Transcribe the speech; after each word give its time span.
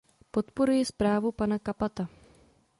Podporuji 0.31 0.85
zprávu 0.85 1.31
pana 1.31 1.59
Cappata. 1.59 2.09